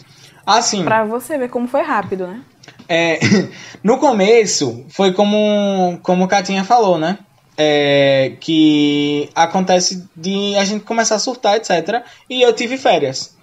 [0.46, 0.84] Assim.
[0.84, 2.40] Pra você ver como foi rápido, né?
[2.88, 3.18] É,
[3.82, 7.18] no começo, foi como, como Katinha falou, né?
[7.56, 12.02] É, que acontece de a gente começar a surtar, etc.
[12.28, 13.34] E eu tive férias.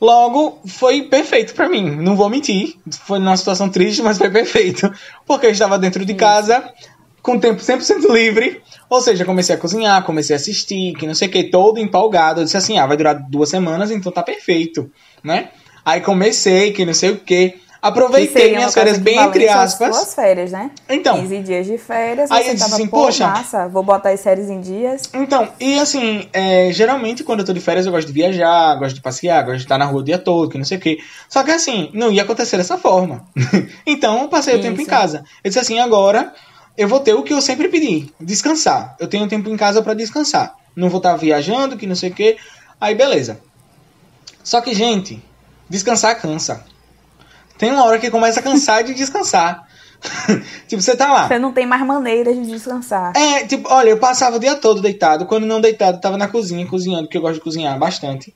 [0.00, 2.74] Logo, foi perfeito para mim, não vou mentir.
[3.04, 4.92] Foi numa situação triste, mas foi perfeito.
[5.24, 6.72] Porque eu estava dentro de casa,
[7.22, 8.60] com tempo 100% livre.
[8.90, 12.40] Ou seja, comecei a cozinhar, comecei a assistir, que não sei o que, todo empolgado.
[12.40, 14.90] Eu disse assim: ah, vai durar duas semanas, então tá perfeito,
[15.22, 15.50] né?
[15.84, 17.60] Aí comecei, que não sei o que.
[17.82, 19.90] Aproveitei minhas férias bem entre aspas.
[19.90, 20.70] Duas férias, né?
[20.88, 21.20] Então.
[21.20, 22.30] 15 dias de férias.
[22.30, 23.26] Aí você eu disse tava, assim, poxa.
[23.26, 25.10] massa, vou botar as séries em dias.
[25.12, 28.94] Então, e assim, é, geralmente quando eu tô de férias eu gosto de viajar, gosto
[28.94, 30.98] de passear, gosto de estar na rua o dia todo, que não sei o quê.
[31.28, 33.26] Só que assim, não ia acontecer dessa forma.
[33.84, 34.90] então eu passei o tempo em Isso.
[34.90, 35.24] casa.
[35.42, 36.32] Eu disse assim, agora
[36.76, 38.96] eu vou ter o que eu sempre pedi, descansar.
[38.98, 40.54] Eu tenho tempo em casa para descansar.
[40.74, 42.36] Não vou estar viajando, que não sei o quê.
[42.80, 43.40] Aí beleza.
[44.42, 45.22] Só que, gente,
[45.68, 46.64] descansar cansa.
[47.58, 49.68] Tem uma hora que começa a cansar de descansar.
[50.66, 51.28] tipo, você tá lá.
[51.28, 53.12] Você não tem mais maneiras de descansar.
[53.14, 55.26] É, tipo, olha, eu passava o dia todo deitado.
[55.26, 58.34] Quando não deitado, tava na cozinha cozinhando, porque eu gosto de cozinhar bastante.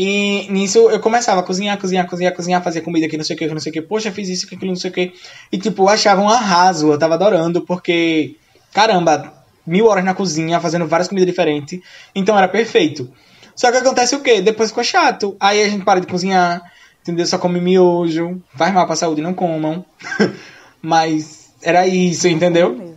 [0.00, 3.38] E nisso eu começava a cozinhar, cozinhar, cozinhar, cozinhar, fazer comida que não sei o
[3.38, 3.82] que, não sei o que.
[3.82, 5.12] Poxa, fiz isso, que aquilo, não sei o que.
[5.50, 8.36] E tipo, eu achava um arraso, eu tava adorando, porque,
[8.72, 9.32] caramba,
[9.66, 11.80] mil horas na cozinha, fazendo várias comidas diferentes.
[12.14, 13.10] Então era perfeito.
[13.56, 14.40] Só que acontece o quê?
[14.40, 15.36] Depois ficou chato.
[15.40, 16.62] Aí a gente para de cozinhar,
[17.02, 17.26] entendeu?
[17.26, 19.84] Só come miojo, faz mal pra saúde, não comam.
[20.80, 22.94] Mas era isso, entendeu?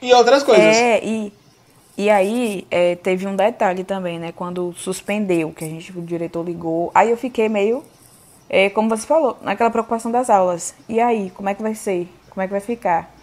[0.00, 0.76] E outras coisas.
[0.76, 1.32] É, e,
[2.00, 4.32] e aí é, teve um detalhe também, né?
[4.32, 6.90] Quando suspendeu, que a gente, o diretor ligou.
[6.94, 7.84] Aí eu fiquei meio,
[8.48, 10.74] é, como você falou, naquela preocupação das aulas.
[10.88, 12.08] E aí, como é que vai ser?
[12.30, 13.14] Como é que vai ficar?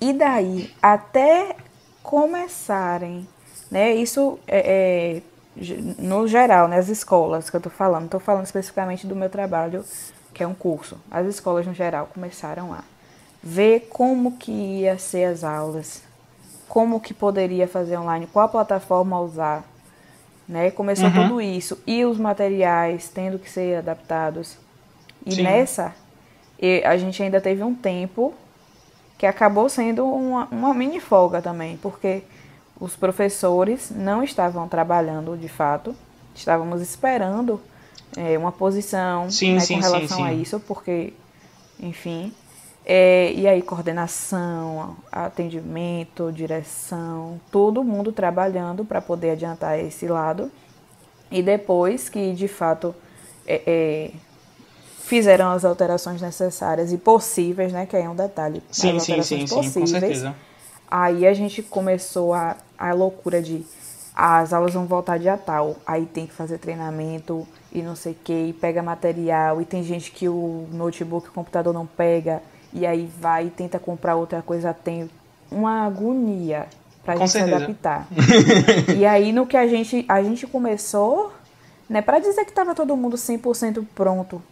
[0.00, 1.54] E daí, até
[2.02, 3.24] começarem,
[3.70, 3.94] né?
[3.94, 5.22] Isso é,
[5.56, 6.76] é, no geral, né?
[6.76, 8.08] As escolas que eu tô falando.
[8.08, 9.84] Tô falando especificamente do meu trabalho,
[10.34, 10.98] que é um curso.
[11.08, 12.82] As escolas no geral começaram a
[13.40, 16.02] ver como que ia ser as aulas,
[16.68, 19.64] como que poderia fazer online, qual plataforma usar,
[20.48, 20.70] né?
[20.70, 21.28] Começou Uhum.
[21.28, 24.56] tudo isso e os materiais tendo que ser adaptados.
[25.24, 25.42] E Sim.
[25.42, 25.94] nessa
[26.84, 28.34] a gente ainda teve um tempo
[29.16, 32.22] que acabou sendo uma, uma mini folga também, porque
[32.80, 35.94] os professores não estavam trabalhando de fato,
[36.34, 37.60] estávamos esperando
[38.16, 40.40] é, uma posição Sim, né, sim, com sim, relação a sim.
[40.40, 41.12] isso, porque,
[41.80, 42.32] enfim.
[42.90, 50.50] É, e aí, coordenação, atendimento, direção, todo mundo trabalhando para poder adiantar esse lado.
[51.30, 52.94] E depois que, de fato,
[53.46, 54.10] é, é,
[55.00, 57.84] fizeram as alterações necessárias e possíveis, né?
[57.84, 58.62] Que aí é um detalhe.
[58.70, 59.90] Sim, as sim, sim, alterações sim, com possíveis.
[59.90, 60.34] certeza.
[60.90, 63.66] Aí a gente começou a, a loucura de
[64.14, 68.12] "Ah, as aulas vão voltar dia tal, aí tem que fazer treinamento e não sei
[68.12, 72.42] o que, e pega material, e tem gente que o notebook, o computador não pega,
[72.72, 75.08] e aí vai e tenta comprar outra coisa, tem
[75.50, 76.66] uma agonia
[77.04, 77.56] pra Com gente se certeza.
[77.64, 78.06] adaptar.
[78.96, 81.32] e aí no que a gente, a gente começou,
[81.88, 84.42] né, pra dizer que tava todo mundo 100% pronto,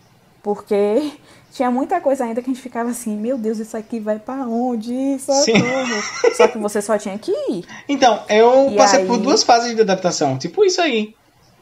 [0.43, 1.13] porque
[1.53, 4.47] tinha muita coisa ainda que a gente ficava assim, meu Deus, isso aqui vai pra
[4.47, 5.19] onde?
[5.19, 6.35] Socorro.
[6.35, 7.65] Só que você só tinha que ir.
[7.89, 9.07] Então, eu E passei aí?
[9.07, 11.15] por duas fases de adaptação, tipo isso aí.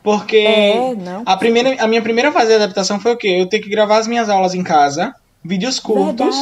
[0.02, 1.22] Porque É, não.
[1.24, 3.38] a, primeira, a minha primeira fase de adaptação foi o quê?
[3.40, 6.34] Eu ter que gravar as minhas aulas em casa, vídeos curtos,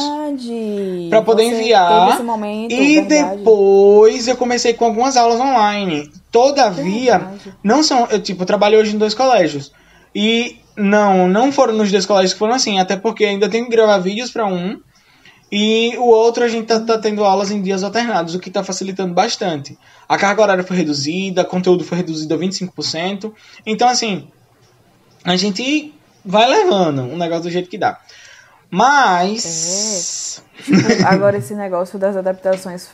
[1.09, 2.23] pra poder Você enviar.
[2.23, 3.37] momento, e verdade.
[3.37, 6.09] depois eu comecei com algumas aulas online.
[6.31, 7.53] Todavia, Verdade.
[7.63, 8.07] não são.
[8.07, 9.71] Eu, tipo, trabalhei hoje em dois colégios.
[10.15, 13.71] E não, não foram nos dois colégios que foram assim, até porque ainda tenho que
[13.71, 14.79] gravar vídeos pra um.
[15.51, 18.63] E o outro a gente tá, tá tendo aulas em dias alternados, o que tá
[18.63, 19.77] facilitando bastante.
[20.09, 23.31] A carga horária foi reduzida, o conteúdo foi reduzido a 25%.
[23.63, 24.27] Então, assim,
[25.23, 25.93] a gente
[26.25, 27.99] vai levando o negócio do jeito que dá.
[28.73, 30.41] Mas.
[30.63, 32.89] Tipo, agora esse negócio das adaptações,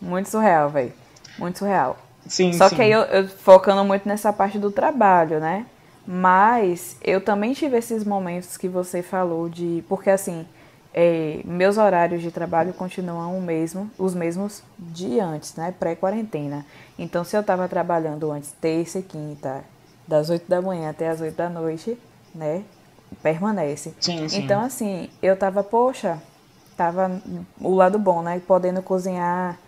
[0.00, 0.92] muito surreal, velho.
[1.38, 1.98] Muito surreal.
[2.26, 2.76] Sim, Só sim.
[2.76, 5.66] que aí eu, eu focando muito nessa parte do trabalho, né?
[6.06, 9.84] Mas eu também tive esses momentos que você falou de.
[9.86, 10.46] Porque assim,
[10.94, 15.74] é, meus horários de trabalho continuam o mesmo, os mesmos de antes, né?
[15.78, 16.64] Pré-quarentena.
[16.98, 19.62] Então, se eu estava trabalhando antes, terça e quinta,
[20.06, 21.98] das 8 da manhã até as 8 da noite,
[22.34, 22.62] né?
[23.22, 23.94] Permanece.
[24.00, 24.38] Sim, sim.
[24.38, 26.18] Então, assim, eu tava, poxa,
[26.76, 27.20] tava
[27.60, 28.40] o lado bom, né?
[28.46, 29.58] Podendo cozinhar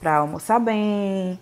[0.00, 1.38] pra almoçar bem.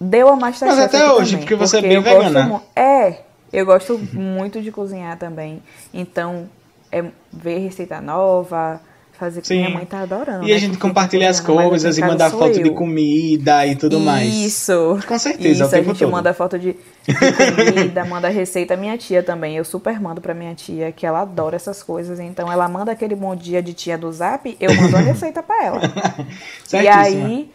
[0.00, 2.46] Deu a mais Mas até hoje, também, porque você é bem gosto vegana.
[2.46, 5.62] mu- É, eu gosto muito de cozinhar também.
[5.92, 6.48] Então,
[6.90, 8.80] é ver receita nova,
[9.20, 9.58] fazer Sim.
[9.58, 10.44] minha mãe tá adorando.
[10.44, 10.54] E né?
[10.54, 12.74] a gente Que compartilha as coisas e mandar foto de eu.
[12.74, 14.32] comida e tudo mais.
[14.34, 14.98] Isso.
[15.06, 16.10] Com certeza, Isso, o a gente todo.
[16.10, 16.72] manda foto de,
[17.06, 18.76] de comida, manda receita.
[18.76, 22.18] Minha tia também, eu super mando pra minha tia, que ela adora essas coisas.
[22.18, 25.64] Então ela manda aquele bom dia de tia do zap, eu mando a receita pra
[25.64, 25.80] ela.
[26.72, 27.50] e aí,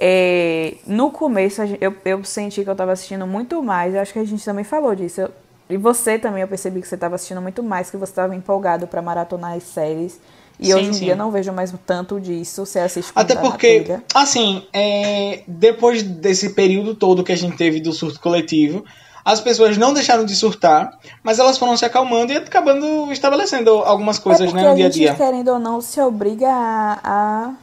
[0.00, 3.94] é, no começo, eu, eu senti que eu tava assistindo muito mais.
[3.94, 5.20] Eu acho que a gente também falou disso.
[5.22, 5.30] Eu-
[5.70, 8.86] e você também, eu percebi que você tava assistindo muito mais, que você tava empolgado
[8.86, 10.18] pra maratonar as séries.
[10.58, 11.04] E Sim, hoje em sim.
[11.04, 12.66] dia não vejo mais tanto disso.
[12.66, 17.80] Você assiste Até tá porque, assim, é, depois desse período todo que a gente teve
[17.80, 18.84] do surto coletivo,
[19.24, 24.18] as pessoas não deixaram de surtar, mas elas foram se acalmando e acabando estabelecendo algumas
[24.18, 25.14] coisas é né, no dia a gente, dia.
[25.14, 27.54] querendo ou não, se obriga a, a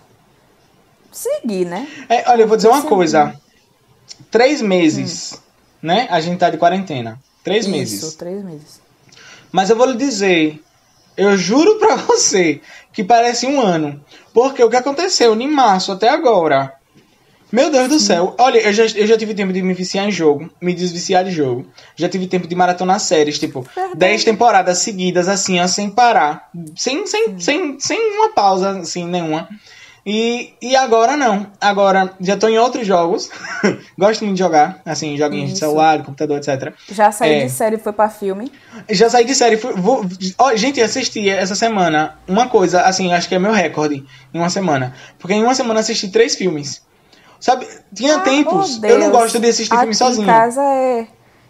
[1.12, 1.88] seguir, né?
[2.08, 2.88] É, olha, eu vou dizer uma Sim.
[2.88, 3.36] coisa.
[4.29, 5.41] Três meses,
[5.81, 6.08] né?
[6.12, 7.19] A gente tá de quarentena.
[7.43, 8.03] Três meses.
[8.03, 8.79] Isso, três meses.
[9.51, 10.62] Mas eu vou lhe dizer,
[11.17, 12.62] eu juro pra você
[12.95, 14.01] que parece um ano.
[14.34, 16.73] Porque o que aconteceu em março até agora.
[17.51, 18.34] Meu Deus do céu.
[18.39, 21.31] Olha, eu já, eu já tive tempo de me viciar em jogo, me desviciar de
[21.31, 21.67] jogo.
[21.95, 23.97] Já tive tempo de maratonar séries, tipo, Verdade.
[23.97, 26.49] 10 temporadas seguidas, assim, ó, sem parar.
[26.75, 29.47] Sem, sem, sem, sem uma pausa, assim, nenhuma.
[30.06, 31.48] E, e agora não.
[31.60, 33.32] Agora já tô em outros jogos.
[33.98, 36.74] Gosto muito de jogar, assim, joguinhos de celular, computador, etc.
[36.91, 37.46] Já saiu É.
[37.46, 38.52] de série e foi pra filme.
[38.89, 39.58] Já saí de série.
[39.58, 40.06] Fui, vou,
[40.38, 44.50] ó, gente, assisti essa semana uma coisa, assim, acho que é meu recorde em uma
[44.52, 44.94] semana.
[45.18, 46.84] Porque em uma semana assisti três filmes.
[47.39, 48.80] Sabe, tinha Ah, tempos.
[48.82, 50.24] oh, eu não gosto de assistir Aqui filme sozinho.
[50.24, 51.08] em casa é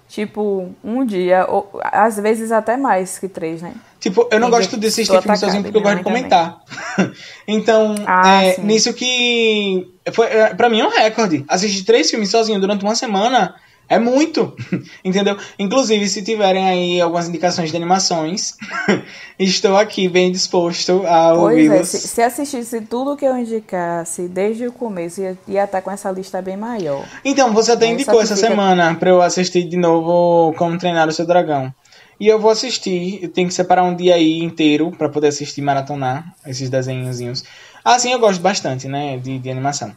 [0.07, 3.73] tipo um dia, ou às vezes até mais que três, né?
[3.99, 4.63] Tipo, eu não Entendi.
[4.63, 6.57] gosto de assistir Tô filme atacada, sozinho porque eu gosto de mãe comentar.
[7.47, 9.87] então, Ah, é, nisso que.
[10.13, 11.43] Foi, é, pra mim é um recorde.
[11.47, 13.55] Assistir três filmes sozinho durante uma semana
[13.89, 14.53] é muito.
[15.03, 15.37] Entendeu?
[15.59, 18.55] Inclusive, se tiverem aí algumas indicações de animações,
[19.39, 24.67] estou aqui bem disposto a Pois é, se, se assistisse tudo que eu indicasse desde
[24.67, 27.05] o começo, ia, ia estar com essa lista bem maior.
[27.23, 31.11] Então, você até indicou essa fica- semana pra eu assistir de novo Como Treinar o
[31.11, 31.73] Seu Dragão.
[32.17, 35.61] E eu vou assistir, eu tenho que separar um dia aí inteiro pra poder assistir
[35.61, 37.43] maratonar esses desenhozinhos.
[37.83, 39.91] Assim, eu gosto bastante, né, de, de animação.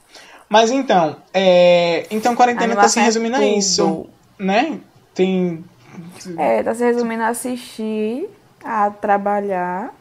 [0.49, 2.07] Mas então, é...
[2.11, 3.59] então quarentena tá se é resumindo a tudo.
[3.59, 4.07] isso,
[4.39, 4.81] né?
[5.15, 5.65] Tem
[6.37, 8.29] É, tá se resumindo a assistir,
[8.65, 9.95] a trabalhar,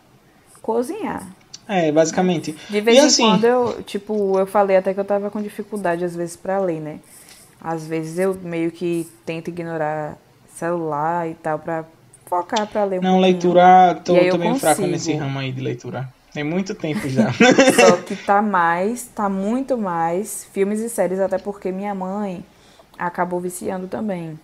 [0.62, 1.27] cozinhar.
[1.67, 2.55] é, basicamente.
[2.69, 5.41] De vez e em assim, quando eu, tipo, eu falei até que eu tava com
[5.41, 6.99] dificuldade às vezes pra ler, né?
[7.60, 10.17] Às vezes eu meio que tento ignorar
[10.55, 11.83] celular e tal pra
[12.25, 13.31] focar pra ler um não, pouquinho.
[13.31, 16.07] leitura, tô, tô bem fraco nesse ramo aí de leitura.
[16.38, 17.34] Tem muito tempo já.
[17.73, 22.45] Só que tá mais, tá muito mais filmes e séries, até porque minha mãe
[22.95, 24.39] acabou viciando também.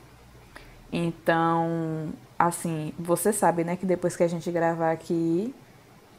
[0.92, 5.54] Então, assim, você sabe, né, que depois que a gente gravar aqui,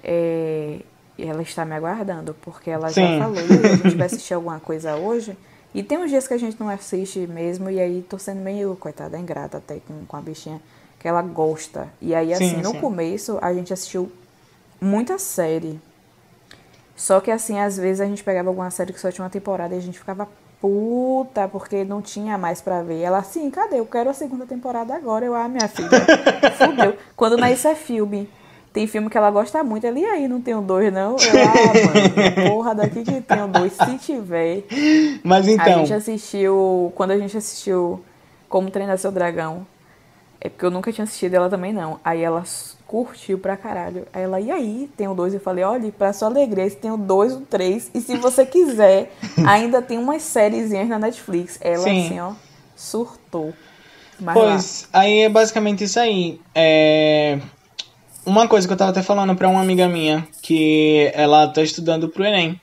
[0.00, 0.78] é,
[1.18, 3.00] ela está me aguardando, porque ela Sim.
[3.00, 5.36] já falou, "E aí, a gente vai assistir alguma coisa hoje?
[5.74, 8.76] E tem uns dias que a gente não assiste mesmo, e aí tô sendo meio,
[8.76, 10.60] coitada, ingrata até com, com a bichinha,
[11.00, 11.88] que ela gosta.
[12.00, 12.80] E aí, assim, Sim, no sim.
[12.80, 14.12] começo, a gente assistiu
[14.84, 15.80] muita série.
[16.94, 19.74] Só que assim, às vezes a gente pegava alguma série que só tinha uma temporada
[19.74, 20.28] e a gente ficava
[20.60, 23.00] puta, porque não tinha mais pra ver.
[23.00, 23.80] Ela assim, cadê?
[23.80, 25.24] Eu quero a segunda temporada agora.
[25.26, 25.90] Eu, ah, minha filha,
[26.56, 26.96] fudeu.
[27.16, 28.28] Quando na isso é filme.
[28.72, 29.86] Tem filme que ela gosta muito.
[29.86, 31.12] Ela, e aí, não tem o dois, não?
[31.12, 34.64] Eu, ah, mano, porra, daqui que tem o dois, se tiver.
[35.22, 36.92] Mas A então, gente assistiu.
[36.96, 38.02] Quando a gente assistiu
[38.48, 39.66] Como Treinar Seu Dragão.
[40.40, 42.00] É porque eu nunca tinha assistido ela também, não.
[42.04, 42.42] Aí ela
[42.94, 44.06] curtiu pra caralho.
[44.12, 44.90] Aí ela, e aí?
[44.96, 45.34] Tem o dois?
[45.34, 47.90] Eu falei, olha, pra sua alegria, esse tem o dois, o três.
[47.94, 49.12] E se você quiser,
[49.46, 51.58] ainda tem umas sériezinhas na Netflix.
[51.60, 52.06] Ela, Sim.
[52.06, 52.32] assim, ó,
[52.76, 53.52] surtou.
[54.20, 54.42] Mas lá.
[54.42, 56.40] Pois, aí é basicamente isso aí.
[56.54, 57.38] É...
[58.24, 62.08] Uma coisa que eu tava até falando pra uma amiga minha, que ela tá estudando
[62.08, 62.58] pro Enem.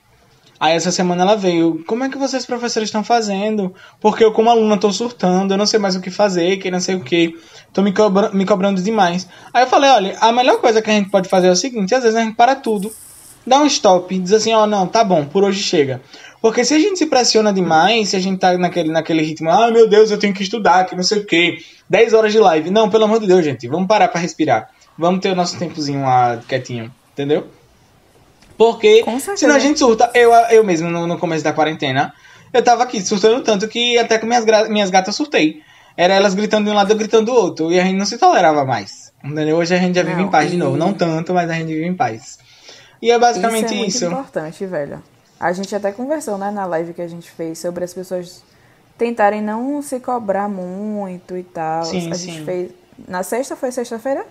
[0.62, 3.74] Aí essa semana ela veio, como é que vocês professores estão fazendo?
[4.00, 6.78] Porque eu como aluna tô surtando, eu não sei mais o que fazer, que não
[6.78, 7.36] sei o que,
[7.72, 9.26] tô me, cobra me cobrando demais.
[9.52, 11.92] Aí eu falei, olha, a melhor coisa que a gente pode fazer é o seguinte,
[11.92, 12.92] às vezes a gente para tudo,
[13.44, 16.00] dá um stop, diz assim, ó, não, tá bom, por hoje chega.
[16.40, 19.68] Porque se a gente se pressiona demais, se a gente tá naquele, naquele ritmo, ah,
[19.68, 21.58] meu Deus, eu tenho que estudar, que não sei o que,
[21.90, 22.70] 10 horas de live.
[22.70, 24.70] Não, pelo amor de Deus, gente, vamos parar pra respirar.
[24.96, 27.48] Vamos ter o nosso tempozinho lá quietinho, entendeu?
[28.62, 29.04] Porque
[29.36, 30.08] senão a gente surta.
[30.14, 32.14] Eu, eu mesmo, no, no começo da quarentena,
[32.52, 35.62] eu tava aqui surtando tanto que até com minhas, minhas gatas surtei.
[35.96, 37.72] Era elas gritando de um lado, eu gritando do outro.
[37.72, 39.12] E a gente não se tolerava mais.
[39.24, 39.56] Entendeu?
[39.56, 40.76] Hoje a gente já vive Não, em paz de e- novo.
[40.76, 42.38] Não tanto, mas a gente vive em paz.
[43.00, 44.04] E é basicamente isso é muito isso.
[44.06, 45.02] importante, velho.
[45.40, 48.44] A gente até conversou, né, na live que a gente fez sobre as pessoas
[48.96, 51.84] tentarem não se cobrar muito e tal.
[51.84, 52.30] Sim, a sim.
[52.32, 52.70] gente fez.
[53.08, 54.24] Na sexta foi sexta-feira?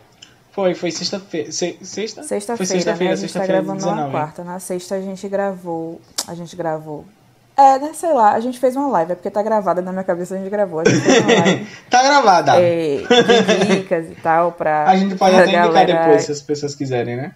[0.52, 1.52] Foi, foi sexta-feira.
[1.52, 2.22] Se, sexta?
[2.24, 2.66] Foi Sexta-feira, né?
[2.66, 4.02] sexta-feira, A gente tá sexta-feira, gravando 19.
[4.02, 4.44] na quarta.
[4.44, 6.02] Na sexta a gente gravou.
[6.28, 7.06] A gente gravou.
[7.56, 7.92] É, né?
[7.94, 10.38] Sei lá, a gente fez uma live, é porque tá gravada na minha cabeça, a
[10.38, 10.80] gente gravou.
[10.82, 12.52] A gente fez uma live tá gravada.
[12.62, 14.90] é, de dicas e tal pra.
[14.90, 17.32] a gente pode até indicar galera- depois, se as pessoas quiserem, né?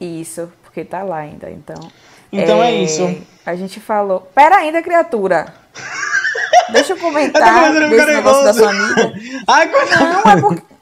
[0.00, 1.90] Isso, porque tá lá ainda, então.
[2.32, 3.16] Então é isso.
[3.46, 4.20] A gente falou.
[4.34, 5.46] Pera ainda, criatura!
[6.72, 9.12] Deixa eu Eu tô comentar começando a desse negócio da sua amiga.
[9.46, 9.90] Ai, quando...
[10.00, 10.75] Não, é porque.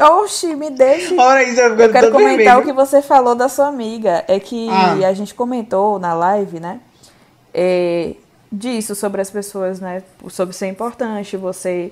[0.00, 1.16] Oxi, me deixe.
[1.18, 2.58] Olha isso, eu, Eu quero comentar vermelho.
[2.60, 4.24] o que você falou da sua amiga.
[4.28, 5.08] É que Ah.
[5.08, 6.80] a gente comentou na live, né?
[7.58, 8.12] é,
[8.52, 10.02] disso, sobre as pessoas, né?
[10.28, 11.90] Sobre ser importante você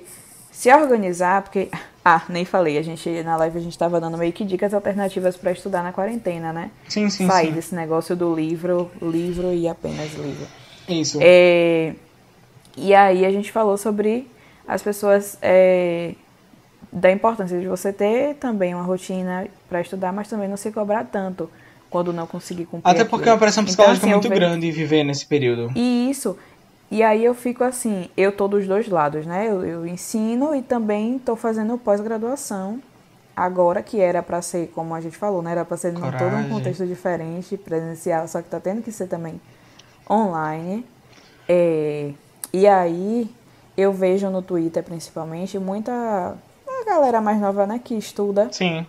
[0.52, 1.68] se organizar, porque.
[2.06, 2.76] Ah, nem falei.
[2.76, 5.90] A gente, na live a gente tava dando meio que dicas alternativas para estudar na
[5.90, 6.70] quarentena, né?
[6.86, 7.52] Sim, sim, Sair sim.
[7.54, 10.46] desse negócio do livro, livro e apenas livro.
[10.86, 11.18] Isso.
[11.22, 11.94] É,
[12.76, 14.30] e aí a gente falou sobre
[14.68, 16.12] as pessoas é,
[16.94, 21.04] da importância de você ter também uma rotina para estudar, mas também não se cobrar
[21.04, 21.50] tanto
[21.90, 22.90] quando não conseguir cumprir.
[22.92, 23.38] Até porque é uma aquilo.
[23.40, 25.72] pressão Então, psicológica assim, eu muito vejo- grande viver nesse período.
[25.74, 26.38] E isso.
[26.90, 29.48] E aí eu fico assim, eu tô dos dois lados, né?
[29.50, 32.80] Eu, eu ensino e também tô fazendo pós-graduação.
[33.36, 35.50] Agora que era para ser, como a gente falou, né?
[35.50, 39.08] Era para ser em todo um contexto diferente, presencial, só que tá tendo que ser
[39.08, 39.40] também
[40.08, 40.86] online.
[41.48, 42.12] É,
[42.52, 43.28] e aí
[43.76, 46.34] eu vejo no Twitter principalmente muita
[46.86, 48.86] a galera mais nova, né, que estuda Sim.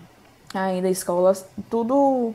[0.54, 2.34] ainda escolas, tudo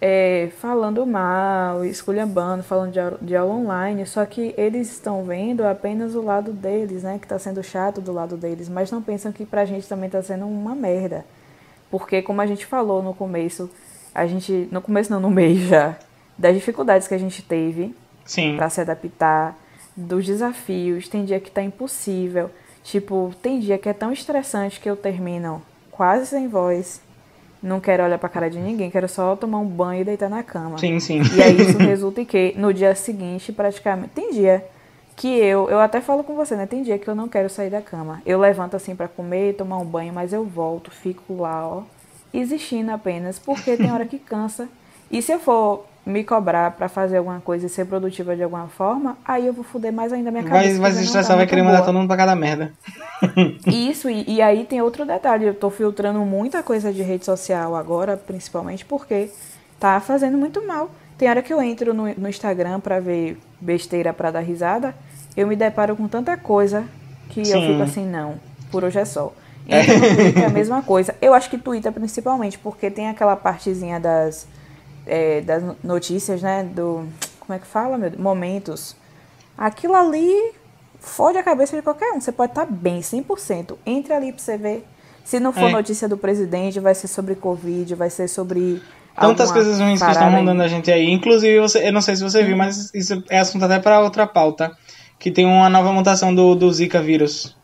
[0.00, 6.14] é, falando mal, esculhambando, falando de, de aula online, só que eles estão vendo apenas
[6.14, 9.44] o lado deles, né, que tá sendo chato do lado deles, mas não pensam que
[9.44, 11.24] pra gente também tá sendo uma merda.
[11.90, 13.70] Porque como a gente falou no começo,
[14.14, 15.96] a gente, no começo não, no meio já,
[16.36, 18.56] das dificuldades que a gente teve, Sim.
[18.56, 19.56] para se adaptar,
[19.96, 21.08] dos desafios.
[21.08, 22.50] Tem dia que tá impossível.
[22.84, 27.00] Tipo, tem dia que é tão estressante que eu termino quase sem voz.
[27.62, 30.42] Não quero olhar pra cara de ninguém, quero só tomar um banho e deitar na
[30.42, 30.76] cama.
[30.76, 31.22] Sim, sim.
[31.34, 34.10] E aí isso resulta em que no dia seguinte, praticamente.
[34.14, 34.62] Tem dia
[35.16, 36.66] que eu, eu até falo com você, né?
[36.66, 38.20] Tem dia que eu não quero sair da cama.
[38.26, 41.82] Eu levanto assim pra comer, tomar um banho, mas eu volto, fico lá, ó,
[42.34, 44.68] existindo apenas, porque tem hora que cansa.
[45.10, 48.68] E se eu for me cobrar pra fazer alguma coisa e ser produtiva de alguma
[48.68, 50.64] forma, aí eu vou foder mais ainda minha cabeça.
[50.64, 52.72] Vai, vai porque se estressar, tá vai querer mandar todo mundo pra cada merda.
[53.66, 57.74] Isso, e, e aí tem outro detalhe, eu tô filtrando muita coisa de rede social
[57.74, 59.30] agora, principalmente porque
[59.80, 60.90] tá fazendo muito mal.
[61.16, 64.94] Tem hora que eu entro no, no Instagram pra ver besteira pra dar risada,
[65.36, 66.84] eu me deparo com tanta coisa
[67.30, 67.68] que eu Sim.
[67.68, 68.34] fico assim, não,
[68.70, 69.32] por hoje é só.
[69.66, 71.14] Entro no Twitter é a mesma coisa.
[71.22, 74.46] Eu acho que Twitter principalmente, porque tem aquela partezinha das,
[75.06, 77.06] é, das no- notícias, né, do...
[77.40, 78.10] Como é que fala, meu?
[78.18, 78.96] Momentos.
[79.56, 80.52] Aquilo ali
[80.98, 82.20] fode a cabeça de qualquer um.
[82.20, 83.76] Você pode estar bem, 100%.
[83.84, 84.86] Entre ali pra você ver.
[85.24, 85.72] Se não for É.
[85.72, 88.82] notícia do presidente, vai ser sobre Covid, vai ser sobre.
[89.18, 91.10] Tantas coisas ruins que estão rondando a gente aí.
[91.10, 94.26] Inclusive, você, eu não sei se você viu, mas isso é assunto até pra outra
[94.26, 94.72] pauta.
[95.18, 97.56] Que tem uma nova mutação do, do Zika vírus.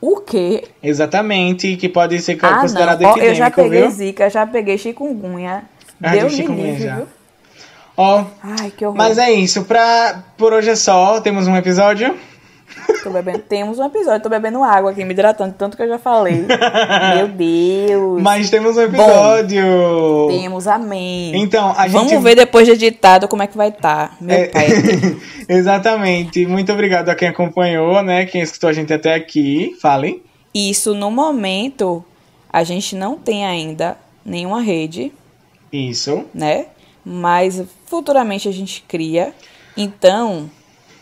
[0.00, 0.64] O quê?
[0.82, 3.10] Exatamente, que pode ser Ah, considerado não.
[3.10, 3.90] Ó, eu já peguei viu?
[3.90, 5.64] zika, já peguei chikungunya.
[6.02, 6.96] Ah, Deus me livre, já.
[6.96, 7.06] viu?
[7.96, 8.96] Ó, Ai, que horror.
[8.96, 9.64] mas é isso.
[9.64, 11.20] Pra, por hoje é só.
[11.20, 12.14] Temos um episódio.
[13.02, 13.40] Tô bebendo.
[13.40, 16.46] Temos um episódio, tô bebendo água aqui, me hidratando, tanto que eu já falei.
[17.16, 18.22] Meu Deus.
[18.22, 19.62] Mas temos um episódio.
[20.30, 21.32] Temos, amém.
[21.36, 22.22] Então, a Vamos gente...
[22.22, 24.16] ver depois de editado como é que vai estar.
[24.20, 24.66] Meu É, pai.
[25.48, 26.46] Exatamente.
[26.46, 28.24] Muito obrigado a quem acompanhou, né?
[28.24, 29.76] Quem escutou a gente até aqui.
[29.80, 30.22] Falem.
[30.54, 32.02] Isso, no momento,
[32.50, 35.12] a gente não tem ainda nenhuma rede,
[35.72, 36.24] Isso.
[36.34, 36.66] né?
[37.04, 39.34] Mas futuramente a gente cria.
[39.76, 40.50] Então,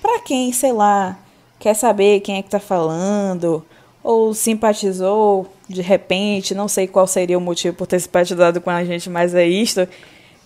[0.01, 1.18] pra quem, sei lá,
[1.59, 3.64] quer saber quem é que tá falando,
[4.03, 8.85] ou simpatizou de repente, não sei qual seria o motivo por ter simpatizado com a
[8.85, 9.87] gente, mas é isto.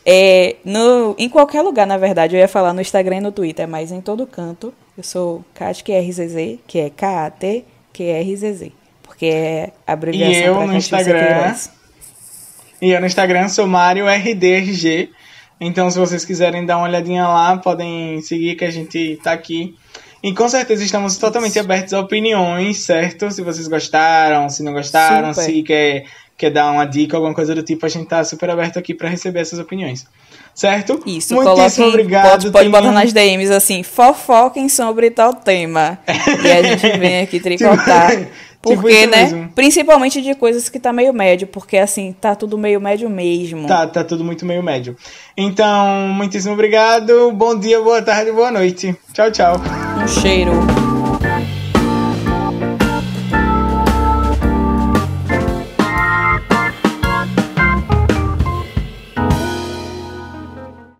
[0.04, 3.66] É, no, em qualquer lugar, na verdade, eu ia falar no Instagram e no Twitter,
[3.66, 8.72] mas em todo canto, eu sou KatQRZZ, que é K-A-T-Q-R-Z-Z,
[9.02, 11.26] porque é abreviação E eu pra no Catícia Instagram.
[11.26, 11.70] Queiroz.
[12.84, 15.08] E eu no Instagram sou Mário RDRG.
[15.58, 19.74] Então, se vocês quiserem dar uma olhadinha lá, podem seguir que a gente tá aqui.
[20.22, 23.30] E com certeza estamos totalmente abertos a opiniões, certo?
[23.30, 25.46] Se vocês gostaram, se não gostaram, Super.
[25.46, 26.04] se quer
[26.36, 29.08] quer dar uma dica, alguma coisa do tipo, a gente tá super aberto aqui para
[29.08, 30.06] receber essas opiniões.
[30.54, 31.00] Certo?
[31.06, 32.30] Isso, Muitíssimo coloquem, obrigado.
[32.30, 35.98] Pode, pode botar nas DMs assim, fofoquem sobre tal tema.
[36.44, 38.28] e a gente vem aqui tricotar.
[38.64, 39.22] Porque, tipo né?
[39.24, 39.48] Mesmo.
[39.54, 43.66] Principalmente de coisas que tá meio médio, porque assim, tá tudo meio médio mesmo.
[43.66, 44.96] Tá, tá tudo muito meio médio.
[45.36, 47.30] Então, muitíssimo obrigado.
[47.32, 48.96] Bom dia, boa tarde, boa noite.
[49.12, 49.56] Tchau, tchau.
[50.02, 50.83] Um cheiro.